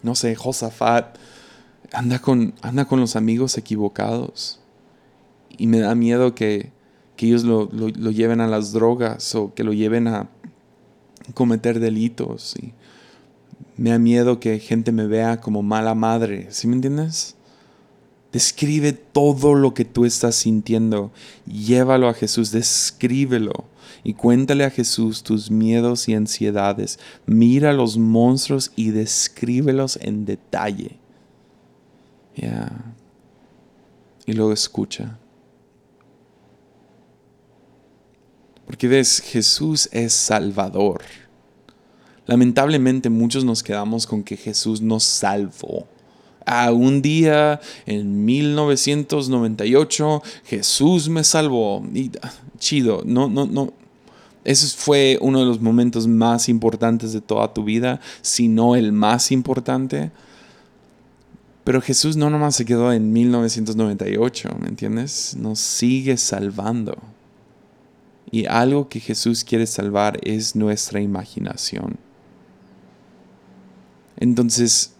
[0.02, 1.18] no sé, Josafat
[1.92, 4.61] anda con, anda con los amigos equivocados.
[5.62, 6.72] Y me da miedo que,
[7.20, 10.28] ellos lo, lleven a las drogas o que lo lleven a
[11.36, 12.56] cometer delitos.
[12.60, 12.74] Y
[13.78, 16.48] me da miedo que gente me vea como mala madre.
[16.50, 17.36] ¿Sí me entiendes?
[18.32, 21.12] Describe todo lo que tú estás sintiendo.
[21.46, 23.66] Llévalo a Jesús, descríbelo
[24.04, 26.98] y cuéntale a Jesús tus miedos y ansiedades.
[27.28, 30.98] Mira los monstruos y descríbelos en detalle.
[34.26, 35.20] Y luego escucha.
[38.72, 41.02] Porque ves, Jesús es Salvador.
[42.26, 45.90] Lamentablemente muchos nos quedamos con que Jesús nos salvó.
[46.46, 51.86] Ah, un día en 1998 Jesús me salvó.
[51.94, 53.74] Y, ah, chido, no, no, no,
[54.46, 58.94] ese fue uno de los momentos más importantes de toda tu vida, si no el
[58.94, 60.12] más importante.
[61.66, 65.36] Pero Jesús no nomás se quedó en 1998, ¿me entiendes?
[65.38, 66.98] Nos sigue salvando.
[68.32, 71.98] Y algo que Jesús quiere salvar es nuestra imaginación.
[74.18, 74.96] Entonces,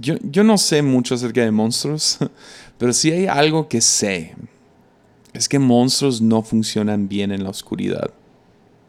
[0.00, 2.18] yo, yo no sé mucho acerca de monstruos,
[2.78, 4.34] pero sí hay algo que sé
[5.32, 8.10] es que monstruos no funcionan bien en la oscuridad.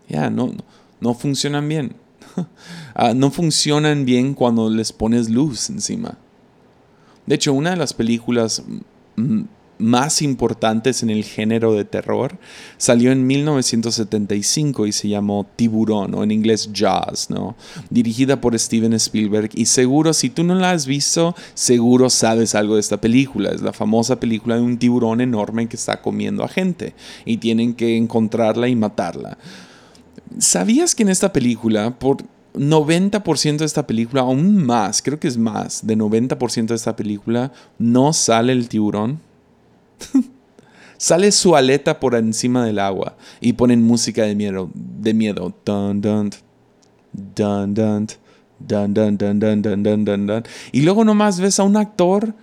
[0.10, 0.54] Ya, no,
[1.00, 1.96] no funcionan bien.
[2.96, 6.16] Ah, no funcionan bien cuando les pones luz encima.
[7.26, 8.62] De hecho, una de las películas
[9.84, 12.38] más importantes en el género de terror,
[12.78, 17.56] salió en 1975 y se llamó Tiburón, o en inglés Jaws, ¿no?
[17.90, 19.50] Dirigida por Steven Spielberg.
[19.54, 23.52] Y seguro, si tú no la has visto, seguro sabes algo de esta película.
[23.52, 27.74] Es la famosa película de un tiburón enorme que está comiendo a gente y tienen
[27.74, 29.38] que encontrarla y matarla.
[30.40, 35.38] ¿Sabías que en esta película, por 90% de esta película, aún más, creo que es
[35.38, 39.20] más, de 90% de esta película, no sale el tiburón?
[40.98, 45.54] Sale su aleta por encima del agua y ponen música de miedo, de miedo.
[45.66, 46.30] Dun, dun,
[47.12, 48.08] dun, dun,
[48.66, 50.44] dun, dun, dun, dun, dun, dun, dun.
[50.72, 52.34] Y luego nomás ves a un actor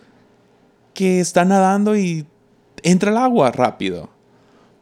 [0.94, 2.26] que está nadando y
[2.82, 4.10] entra al agua rápido.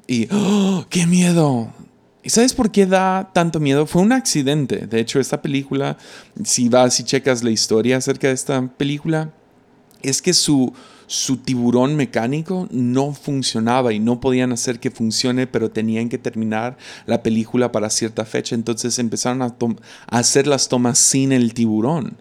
[0.06, 1.72] Y, ¡oh, qué miedo!
[2.22, 3.86] ¿Y sabes por qué da tanto miedo?
[3.86, 4.86] Fue un accidente.
[4.86, 5.96] De hecho, esta película,
[6.44, 9.30] si vas y checas la historia acerca de esta película,
[10.02, 10.72] es que su,
[11.08, 16.76] su tiburón mecánico no funcionaba y no podían hacer que funcione, pero tenían que terminar
[17.06, 18.54] la película para cierta fecha.
[18.54, 19.56] Entonces empezaron a,
[20.06, 22.18] hacer las tomas sin el tiburón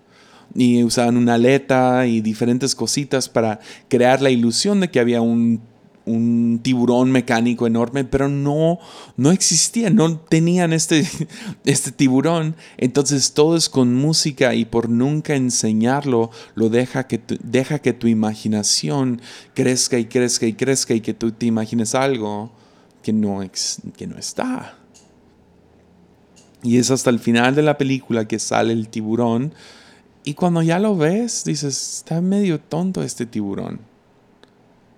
[0.55, 5.61] y usaban una aleta y diferentes cositas para crear la ilusión de que había un
[6.07, 8.79] un tiburón mecánico enorme, pero no,
[9.17, 11.07] no existía, no tenían este,
[11.65, 12.55] este tiburón.
[12.77, 18.07] Entonces todo es con música y por nunca enseñarlo, lo deja que, deja que tu
[18.07, 19.21] imaginación
[19.53, 22.51] crezca y crezca y crezca y que tú te imagines algo
[23.03, 23.41] que no,
[23.95, 24.77] que no está.
[26.63, 29.53] Y es hasta el final de la película que sale el tiburón.
[30.23, 33.79] Y cuando ya lo ves, dices, está medio tonto este tiburón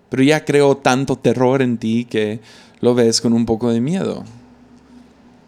[0.09, 2.41] pero ya creó tanto terror en ti que
[2.81, 4.23] lo ves con un poco de miedo.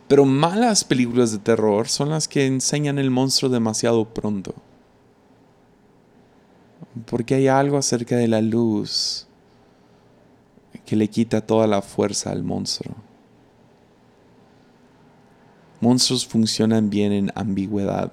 [0.07, 4.53] Pero malas películas de terror son las que enseñan el monstruo demasiado pronto.
[7.05, 9.27] Porque hay algo acerca de la luz
[10.85, 12.95] que le quita toda la fuerza al monstruo.
[15.79, 18.11] Monstruos funcionan bien en ambigüedad,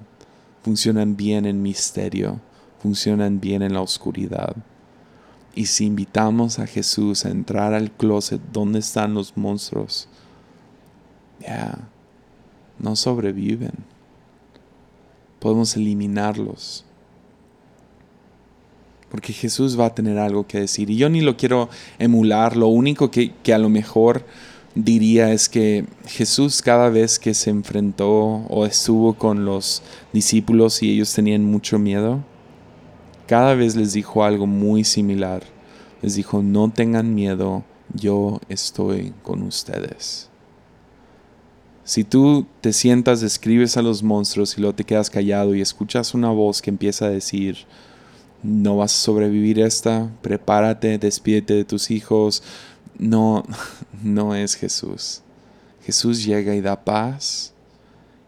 [0.63, 2.41] funcionan bien en misterio,
[2.81, 4.57] funcionan bien en la oscuridad.
[5.55, 10.09] Y si invitamos a Jesús a entrar al closet donde están los monstruos,
[11.41, 11.89] ya,
[12.79, 13.73] no sobreviven.
[15.41, 16.85] Podemos eliminarlos.
[19.11, 20.91] Porque Jesús va a tener algo que decir.
[20.91, 22.57] Y yo ni lo quiero emular.
[22.57, 24.25] Lo único que, que a lo mejor
[24.75, 28.15] diría es que Jesús cada vez que se enfrentó
[28.49, 29.83] o estuvo con los
[30.13, 32.23] discípulos y ellos tenían mucho miedo,
[33.29, 35.43] cada vez les dijo algo muy similar.
[36.01, 37.63] Les dijo, no tengan miedo,
[37.95, 40.31] yo estoy con ustedes.
[41.85, 46.15] Si tú te sientas, describes a los monstruos y luego te quedas callado y escuchas
[46.15, 47.67] una voz que empieza a decir,
[48.43, 52.43] no vas a sobrevivir esta, prepárate, despídete de tus hijos,
[52.99, 53.45] no,
[54.03, 55.23] no es Jesús.
[55.83, 57.53] Jesús llega y da paz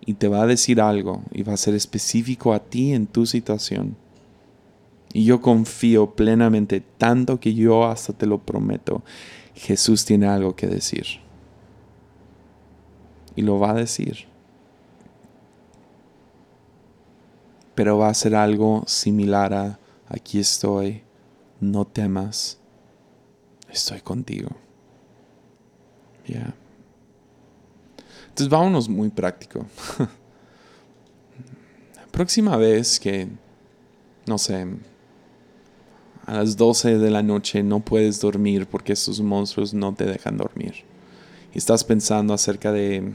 [0.05, 3.25] y te va a decir algo y va a ser específico a ti en tu
[3.25, 3.97] situación.
[5.13, 9.03] Y yo confío plenamente, tanto que yo hasta te lo prometo,
[9.55, 11.05] Jesús tiene algo que decir.
[13.35, 14.29] Y lo va a decir.
[17.75, 21.03] Pero va a ser algo similar a, aquí estoy,
[21.61, 22.59] no temas,
[23.71, 24.51] estoy contigo.
[26.27, 26.55] Ya.
[28.29, 29.67] Entonces vámonos muy práctico.
[32.11, 33.29] Próxima vez que,
[34.27, 34.67] no sé,
[36.31, 40.37] a las 12 de la noche no puedes dormir porque estos monstruos no te dejan
[40.37, 40.85] dormir.
[41.53, 43.15] Y estás pensando acerca de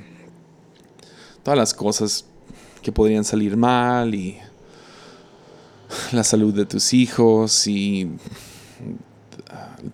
[1.41, 2.25] todas las cosas
[2.81, 4.37] que podrían salir mal y
[6.11, 8.11] la salud de tus hijos y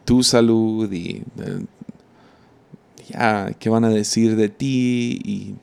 [0.03, 1.21] tu salud y
[3.07, 5.55] ya qué van a decir de ti y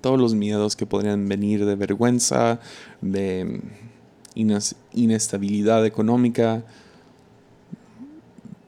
[0.00, 2.60] todos los miedos que podrían venir de vergüenza,
[3.00, 3.60] de
[4.34, 6.62] inestabilidad económica,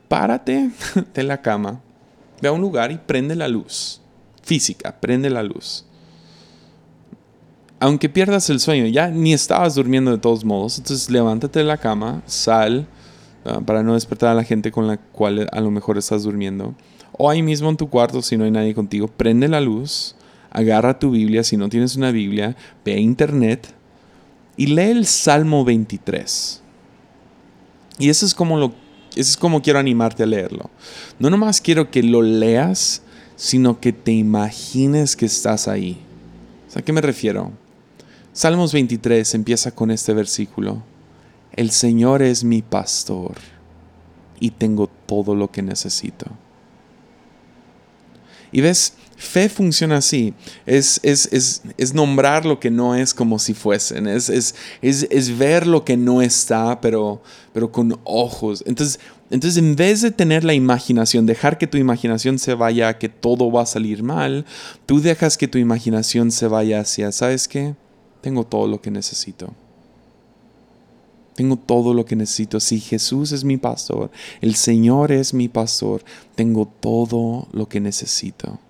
[0.09, 0.71] párate
[1.15, 1.81] de la cama,
[2.41, 4.01] ve a un lugar y prende la luz.
[4.43, 5.85] Física, prende la luz.
[7.79, 11.77] Aunque pierdas el sueño, ya ni estabas durmiendo de todos modos, entonces levántate de la
[11.77, 12.87] cama, sal,
[13.45, 16.75] ah, para no despertar a la gente con la cual a lo mejor estás durmiendo.
[17.19, 20.15] O ahí mismo en tu cuarto, si no hay nadie contigo, prende la luz,
[20.51, 23.75] agarra tu Biblia, si no tienes una Biblia, ve a internet,
[24.57, 26.63] y lee el Salmo 23.
[27.99, 28.75] Y eso es como lo
[29.17, 30.71] eso es como quiero animarte a leerlo.
[31.19, 33.01] No nomás quiero que lo leas,
[33.35, 35.99] sino que te imagines que estás ahí.
[36.75, 37.51] ¿A qué me refiero?
[38.35, 40.83] Salmos 23 empieza con este versículo.
[41.53, 43.37] El Señor es mi pastor.
[44.39, 46.27] y tengo todo lo que necesito.
[48.53, 50.35] Y ves, fe funciona así.
[50.67, 54.07] Es, es, nombrar lo que no es como si fuesen.
[54.07, 54.29] Es,
[54.83, 58.63] es, ver lo que no está, pero, pero con ojos.
[58.67, 59.01] Entonces,
[59.31, 63.09] entonces, en vez de tener la imaginación, dejar que tu imaginación se vaya a que
[63.09, 64.45] todo va a salir mal,
[64.87, 67.75] tú dejas que tu imaginación se vaya hacia, ¿sabes qué?
[68.21, 69.53] Tengo todo lo que necesito.
[71.35, 72.61] Tengo todo lo que necesito.
[72.61, 74.11] Si Jesús es mi pastor,
[74.41, 76.05] el Señor es mi pastor,
[76.35, 78.61] tengo todo lo que necesito.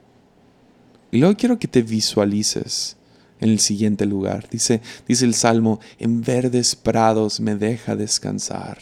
[1.17, 2.99] Y luego quiero que te visualices
[3.41, 4.51] en el siguiente lugar.
[4.51, 8.77] Dice, dice el Salmo, en verdes prados me deja descansar.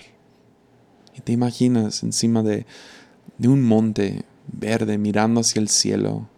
[1.16, 2.66] Y te imaginas encima de,
[3.38, 6.28] de un monte verde mirando hacia el cielo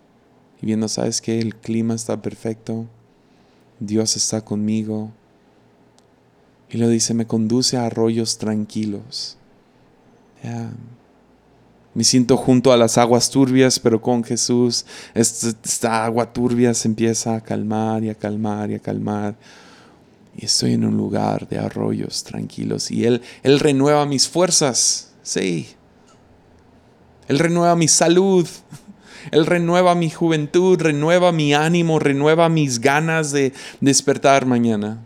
[0.60, 2.86] y viendo, ¿sabes que El clima está perfecto,
[3.80, 5.12] Dios está conmigo,
[6.68, 9.38] y lo dice, me conduce a arroyos tranquilos.
[11.96, 14.84] Me siento junto a las aguas turbias, pero con Jesús
[15.14, 19.34] esta, agua turbia se empieza a calmar y a calmar y a calmar.
[20.36, 22.90] Y estoy en un lugar de arroyos tranquilos.
[22.90, 25.12] Y Él, Él renueva mis fuerzas.
[25.22, 25.68] Sí.
[27.26, 28.46] Él renueva mi salud.
[29.32, 35.00] Él renueva mi juventud, renueva mi ánimo, renueva mis ganas de despertar mañana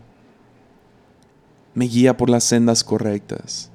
[1.73, 3.70] me guía por las sendas correctas.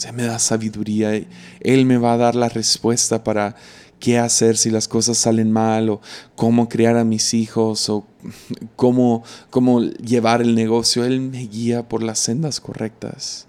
[0.00, 1.10] O sea, me da sabiduría.
[1.60, 3.54] Él me va a dar la respuesta para
[3.98, 6.00] qué hacer si las cosas salen mal o
[6.36, 8.06] cómo criar a mis hijos o
[8.76, 11.04] cómo, cómo llevar el negocio.
[11.04, 13.46] Él me guía por las sendas correctas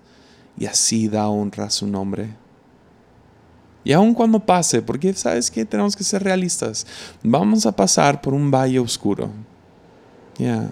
[0.57, 2.35] y así da honra a su nombre.
[3.85, 6.85] Y aun cuando pase, porque sabes que tenemos que ser realistas,
[7.23, 9.29] vamos a pasar por un valle oscuro.
[10.37, 10.69] Ya.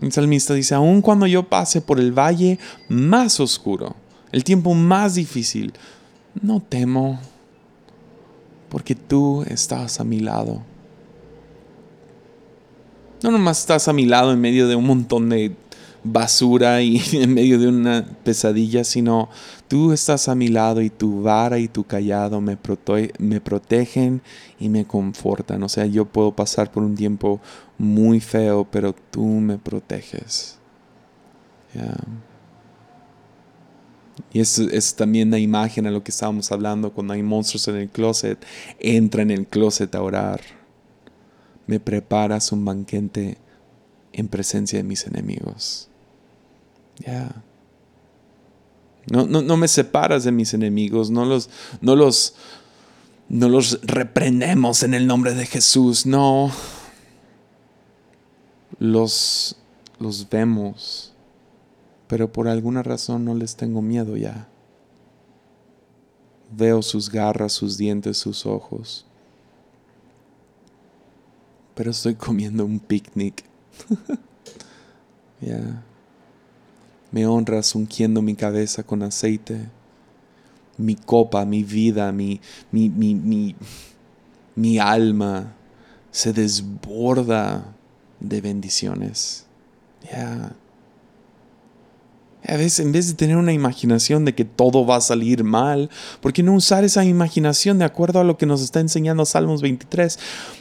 [0.00, 3.96] El salmista dice, aun cuando yo pase por el valle más oscuro,
[4.32, 5.72] el tiempo más difícil,
[6.40, 7.18] no temo,
[8.68, 10.62] porque tú estás a mi lado.
[13.22, 15.56] No nomás estás a mi lado en medio de un montón de
[16.12, 19.28] basura y en medio de una pesadilla, sino
[19.68, 22.58] tú estás a mi lado y tu vara y tu callado me,
[23.18, 24.22] me protegen
[24.58, 25.62] y me confortan.
[25.62, 27.40] O sea, yo puedo pasar por un tiempo
[27.78, 30.58] muy feo, pero tú me proteges.
[34.32, 37.76] Y es, es, también la imagen a lo que estábamos hablando cuando hay monstruos en
[37.76, 38.42] el closet.
[38.78, 40.40] Entra en el closet a orar.
[41.66, 43.38] Me preparas un banquete
[44.12, 45.90] en presencia de mis enemigos.
[46.98, 47.42] Ya.
[49.10, 51.48] No, no, no, me separas de mis enemigos, no los,
[51.80, 52.34] no los,
[53.28, 56.50] no los reprendemos en el nombre de Jesús, no.
[58.78, 59.56] Los,
[60.00, 61.14] los vemos,
[62.08, 64.48] pero por alguna razón no les tengo miedo ya.
[66.50, 69.06] Veo sus garras, sus dientes, sus ojos.
[71.74, 73.44] Pero estoy comiendo un picnic.
[75.38, 75.84] Ya
[77.16, 79.70] me honras ungiendo mi cabeza con aceite,
[80.76, 83.56] mi copa, mi vida, mi, mi, mi,
[84.54, 85.54] mi, alma
[86.10, 87.74] se desborda
[88.20, 89.46] de bendiciones.
[90.12, 90.54] Ya.
[92.44, 95.88] A veces, en vez de tener una imaginación de que todo va a salir mal,
[96.20, 99.62] ¿por qué no usar esa imaginación de acuerdo a lo que nos está enseñando Salmos
[99.62, 100.18] 23?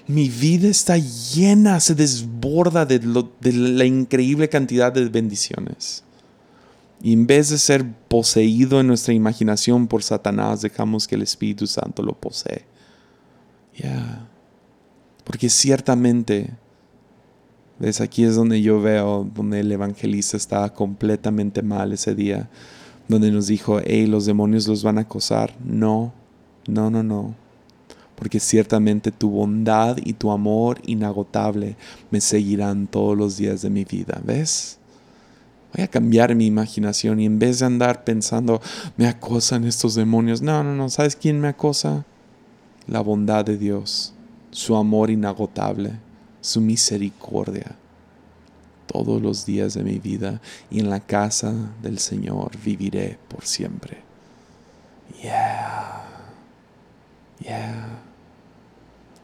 [0.08, 3.00] Mi vida está llena, se desborda de,
[3.42, 6.06] de la increíble cantidad de bendiciones.
[7.06, 11.68] Y en vez de ser poseído en nuestra imaginación por Satanás, dejamos que el Espíritu
[11.68, 12.66] Santo lo posee.
[13.78, 14.28] Ya.
[15.24, 16.50] Porque ciertamente,
[17.78, 22.50] ves, aquí es donde yo veo, donde el evangelista estaba completamente mal ese día,
[23.08, 25.56] donde nos dijo, hey, los demonios los van a acosar.
[25.64, 26.12] No,
[26.68, 27.36] no, no, no.
[28.16, 31.78] Porque ciertamente tu bondad y tu amor inagotable
[32.10, 34.20] me seguirán todos los días de mi vida.
[34.26, 34.80] ¿Ves?
[35.76, 38.62] Voy a cambiar mi imaginación y en vez de andar pensando,
[38.96, 42.06] me acosan estos demonios, no, no, no, ¿sabes quién me acosa?
[42.88, 44.14] La bondad de Dios,
[44.52, 45.92] su amor inagotable,
[46.40, 47.76] su misericordia.
[48.88, 50.40] Todos los días de mi vida
[50.72, 53.98] y en la casa del Señor viviré por siempre.
[55.22, 56.06] Yeah.
[57.42, 58.00] Yeah.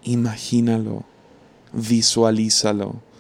[0.04, 1.06] Imagínalo,
[1.72, 3.11] visualízalo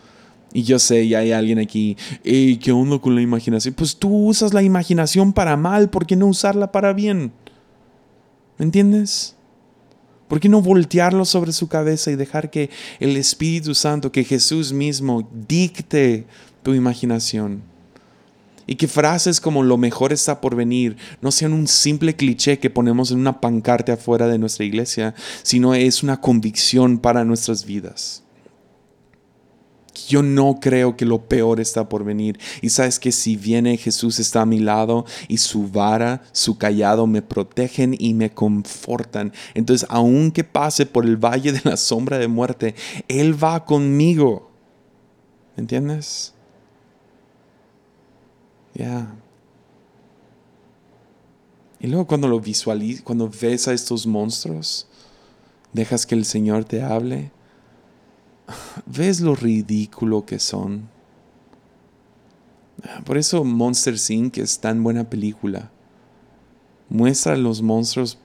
[0.53, 3.73] y yo sé, y hay alguien aquí, hey, ¿qué onda con la imaginación?
[3.73, 7.31] Pues tú usas la imaginación para mal, ¿por qué no usarla para bien?
[8.57, 9.35] ¿Me entiendes?
[10.27, 14.71] ¿Por qué no voltearlo sobre su cabeza y dejar que el Espíritu Santo, que Jesús
[14.71, 16.25] mismo dicte
[16.63, 17.63] tu imaginación?
[18.67, 22.69] Y que frases como lo mejor está por venir no sean un simple cliché que
[22.69, 28.23] ponemos en una pancarte afuera de nuestra iglesia, sino es una convicción para nuestras vidas.
[30.07, 32.39] Yo no creo que lo peor está por venir.
[32.61, 37.07] Y sabes que si viene Jesús está a mi lado y su vara, su callado
[37.07, 39.33] me protegen y me confortan.
[39.53, 42.75] Entonces, aunque pase por el valle de la sombra de muerte,
[43.07, 44.49] Él va conmigo.
[45.57, 46.33] ¿Me entiendes?
[48.73, 49.13] Ya.
[51.81, 54.87] Y luego cuando lo visualizas, cuando ves a estos monstruos,
[55.73, 57.31] dejas que el Señor te hable
[58.85, 60.89] ves lo ridículo que son.
[63.05, 64.37] Por eso Monster Inc.
[64.37, 65.71] es tan buena película.
[66.89, 68.17] Muestra los monstruos.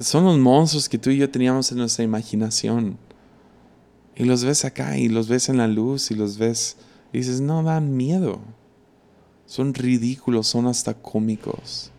[0.00, 2.98] Son los monstruos que tú y yo teníamos en nuestra imaginación.
[4.14, 6.76] Y los ves acá y los ves en la luz y los ves
[7.12, 8.40] y dices, no, dan miedo.
[9.46, 11.90] Son ridículos, son hasta cómicos.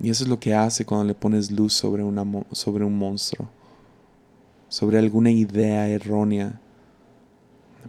[0.00, 3.48] Y eso es lo que hace cuando le pones luz sobre, una, sobre un monstruo
[4.68, 6.60] sobre alguna idea errónea,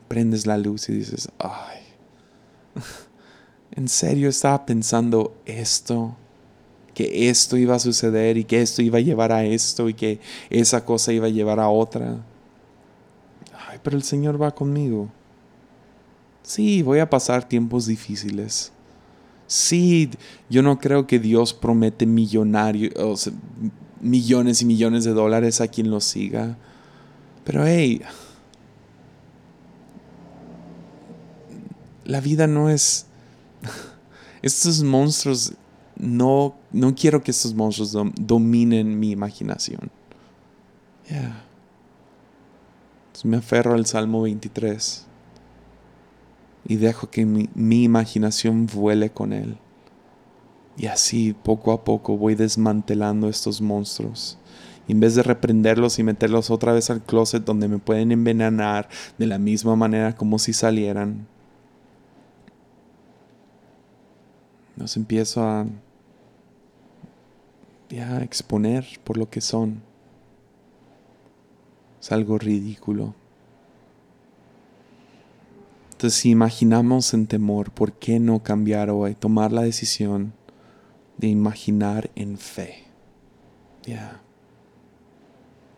[0.07, 1.81] prendes la luz y dices, ay,
[3.71, 6.15] en serio estaba pensando esto,
[6.93, 10.19] que esto iba a suceder y que esto iba a llevar a esto y que
[10.49, 12.17] esa cosa iba a llevar a otra.
[13.67, 15.09] Ay, pero el Señor va conmigo.
[16.41, 18.71] Sí, voy a pasar tiempos difíciles.
[19.47, 20.09] Sí,
[20.49, 23.29] yo no creo que Dios promete millonarios,
[24.01, 26.57] millones y millones de dólares a quien lo siga.
[27.43, 28.01] Pero hey,
[32.05, 33.05] la vida no es...
[34.41, 35.53] Estos monstruos,
[35.97, 39.89] no, no quiero que estos monstruos dominen mi imaginación.
[41.09, 41.43] Yeah.
[43.23, 45.05] me aferro al Salmo 23
[46.67, 49.57] y dejo que mi, mi imaginación vuele con él.
[50.77, 54.37] Y así, poco a poco, voy desmantelando estos monstruos
[54.87, 58.87] y en vez de reprenderlos y meterlos otra vez al closet donde me pueden envenenar
[59.17, 61.27] de la misma manera como si salieran,
[64.77, 65.65] los empiezo a
[68.21, 69.81] exponer por lo que son.
[71.99, 73.13] Es algo ridículo.
[75.91, 79.15] Entonces, si imaginamos en temor, ¿por qué no cambiar hoy?
[79.15, 80.31] Tomar la decisión
[81.17, 82.85] de imaginar en fe.
[83.83, 84.21] Ya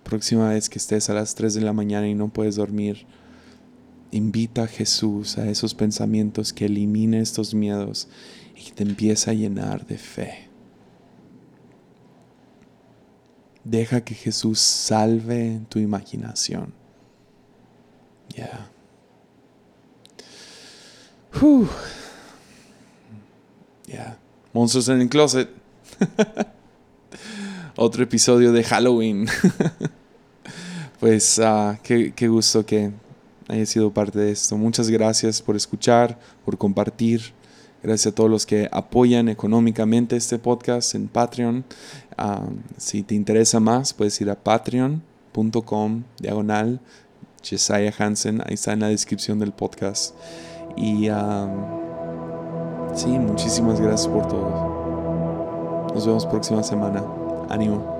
[0.10, 3.06] próxima vez que estés a las 3 de la mañana y no puedes dormir,
[4.10, 8.08] invita a Jesús a esos pensamientos que elimine estos miedos
[8.56, 10.50] y que te empiece a llenar de fe.
[13.64, 16.74] Deja que Jesús salve tu imaginación.
[18.36, 18.72] Ya.
[23.86, 24.18] Ya.
[24.54, 25.50] Monstruos en el closet.
[27.76, 29.28] Otro episodio de Halloween.
[31.00, 32.91] pues ah, qué, gusto que
[33.47, 34.58] haya sido parte de esto.
[34.58, 37.34] Muchas gracias por escuchar, por compartir.
[37.84, 41.64] Gracias a todos los que apoyan económicamente este podcast en Patreon.
[42.18, 46.82] Ah, si te interesa más, puedes ir a patreon.com diagonal
[47.43, 48.41] Jesiah Hansen.
[48.41, 50.16] Ahí está en la descripción del podcast.
[50.76, 51.47] Y ah,
[52.94, 55.90] sí, muchísimas gracias por todo.
[55.94, 57.04] Nos vemos próxima semana.
[57.50, 57.99] Ánimo.